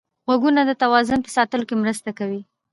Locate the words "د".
0.65-0.71